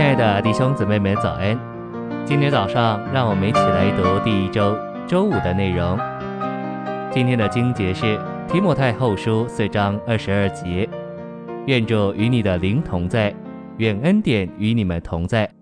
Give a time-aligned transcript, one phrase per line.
[0.00, 1.54] 亲爱的弟兄姊妹们，早安！
[2.24, 4.74] 今天早上，让我们一起来读第一周
[5.06, 5.98] 周五的内容。
[7.12, 8.18] 今天的经节是
[8.48, 10.88] 提摩太后书四章二十二节：
[11.66, 13.36] 愿主与你的灵同在，
[13.76, 15.52] 愿恩典与你们同在。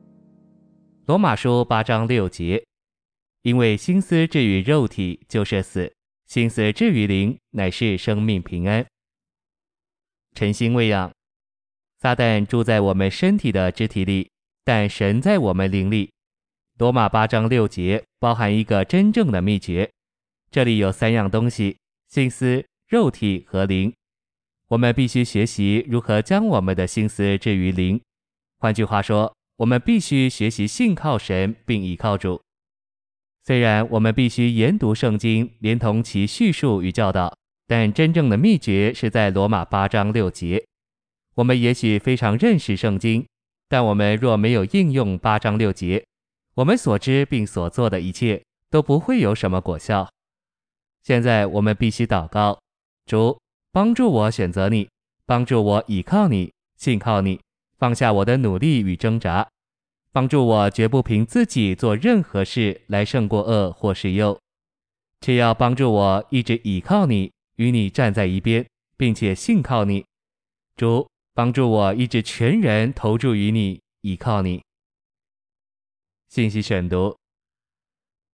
[1.07, 2.65] 罗马书八章六节：
[3.43, 5.93] 因为心思置于肉体就是死，
[6.29, 8.87] 心思置于灵乃是生命平安。
[10.37, 11.11] 晨星喂养。
[12.01, 14.31] 撒旦住在我们身体的肢体里，
[14.65, 16.11] 但神在我们灵里。
[16.79, 19.91] 罗马八章六节包含一个真正的秘诀，
[20.49, 21.77] 这里有三样东西：
[22.09, 23.93] 心思、肉体和灵。
[24.69, 28.01] 我们必须学习如何将我们的心思置于灵。
[28.59, 32.41] 换句话说，我们必须学习信靠神并倚靠主。
[33.45, 40.65] 虽然我们必须研读圣经，连同其叙述与教导，但真正的秘诀是在罗马八章六节。
[41.39, 43.25] 我们也许非常认识圣经，
[43.69, 46.05] 但我们若没有应用八章六节，
[46.57, 50.11] 我们所知并所做的一切都不会有什么果效。
[51.05, 52.59] 现在我们必须祷告，
[53.07, 54.89] 主帮助我选择你，
[55.27, 57.39] 帮助我倚靠你，信靠你，
[57.79, 59.49] 放下我的努力与挣扎，
[60.11, 64.37] 帮助我绝不凭自己做任何事来胜过恶或是忧，
[65.21, 68.67] 却要帮助我一直倚靠你，与你站在一边，
[68.97, 70.05] 并且信靠你，
[70.75, 71.09] 主。
[71.39, 74.61] 帮助我一直全然投注于你，依靠你。
[76.29, 77.17] 信息选读：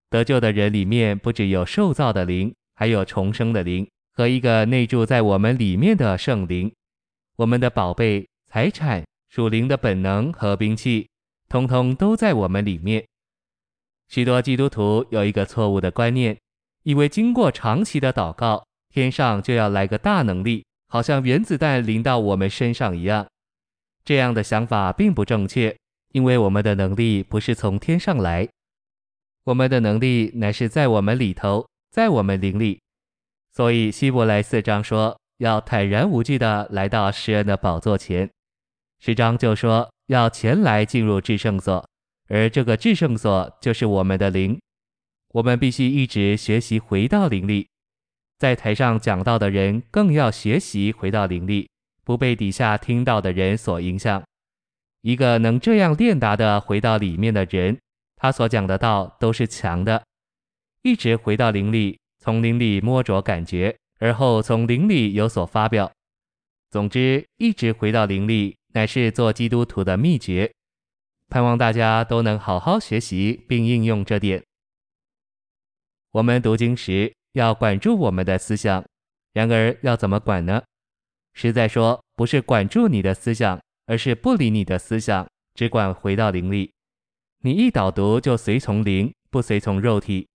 [0.10, 6.74] 得救的人里面不只有受造的灵，还有重生的灵和一个内住在我们里面的圣灵。
[7.36, 11.10] 我们的宝贝、财产、属灵的本能和兵器，
[11.50, 13.06] 通通都在我们里面。
[14.08, 16.40] 许多基督徒有一个错误的观念，
[16.84, 20.66] 以为经过长期的祷告，天上就要来个大能力。
[20.94, 23.26] 好像原子弹临到我们身上一样，
[24.06, 25.76] 这样的想法并不正确，
[26.12, 28.48] 因为我们的能力不是从天上来，
[29.46, 32.80] 我们的能力乃是在我们里头，在我们灵里。
[33.54, 38.30] 所以希伯来四章说要坦然无惧地来到施恩的宝座前，
[39.00, 41.84] 十章就说要前来进入至圣所，
[42.28, 44.62] 而这个至圣所就是我们的灵，
[45.30, 47.68] 我们必须一直学习回到灵里。
[48.38, 51.70] 在台上讲道的人更要学习回到灵里，
[52.04, 54.24] 不被底下听到的人所影响。
[55.02, 57.78] 一个能这样练达的回到里面的人，
[58.16, 60.04] 他所讲的道都是强的。
[60.82, 65.92] 一直回到灵里，从灵里摸着感觉，而后从灵里有所发表。
[66.70, 70.52] 总之，一直回到灵里，乃是做基督徒的秘诀。
[71.30, 74.44] 盼望大家都能好好学习并应用这点。
[76.12, 78.84] 我们读经时，要管住我们的思想，
[79.34, 80.64] 然而要怎么管呢？
[81.34, 86.72] 实在说，不是管住你的思想，而是不理你的思想，只管回到灵里。
[87.42, 90.28] 你一导读就随从灵，不随从肉体。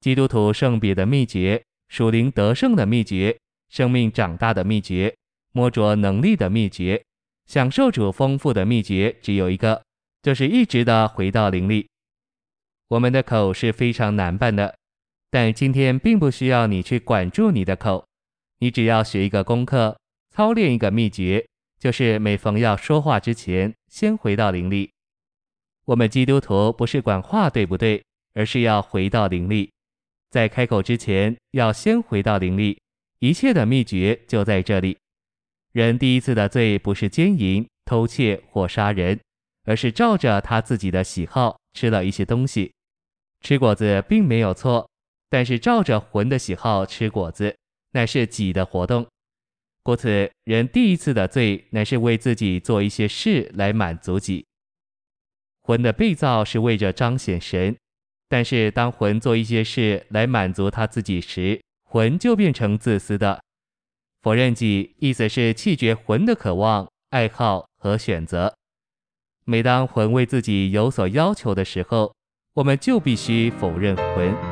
[0.00, 3.36] 基督徒圣别的秘诀，属灵得胜的秘诀，
[3.68, 5.14] 生命长大的秘诀，
[5.52, 7.04] 摸着能力的秘诀，
[7.46, 9.82] 享受主丰富的秘诀，只有一个，
[10.22, 11.88] 就是一直的回到灵里。
[12.88, 14.76] 我们的口是非常难办的。
[15.32, 18.04] 但今天并不需要你去管住你的口，
[18.58, 19.98] 你只要学一个功课，
[20.28, 21.42] 操练一个秘诀，
[21.80, 24.90] 就是每逢要说话之前，先回到灵力。
[25.86, 28.04] 我们基督徒不是管话对不对，
[28.34, 29.72] 而是要回到灵力，
[30.28, 32.78] 在开口之前要先回到灵力。
[33.18, 34.98] 一切的秘诀就在这里。
[35.72, 39.18] 人第一次的罪不是奸淫、偷窃或杀人，
[39.64, 42.70] 而是照着他自己的喜好吃了一些东西。
[43.40, 44.86] 吃果子并没有错。
[45.32, 47.56] 但是照着魂的喜好吃果子，
[47.92, 49.06] 乃是己的活动。
[49.82, 54.44] 故此，人第一次的罪乃是为自己做一些事来满足己。
[55.62, 57.74] 魂的被造是为着彰显神，
[58.28, 63.42] 但是当魂做一些事来满足他自己时，魂就变成自私的。
[64.20, 68.54] 否认己，意思是弃绝魂的渴望、爱好和选择。
[69.46, 72.14] 每当魂为自己有所要求的时候，
[72.52, 74.51] 我们就必须否认魂。